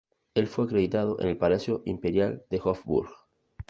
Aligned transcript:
El 0.33 0.47
fue 0.47 0.65
acreditado 0.65 1.19
en 1.21 1.27
el 1.27 1.37
Palacio 1.37 1.83
Imperial 1.85 2.43
de 2.49 2.59
Hofburg. 2.63 3.11